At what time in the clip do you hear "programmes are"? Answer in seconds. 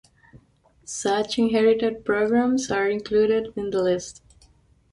2.03-2.89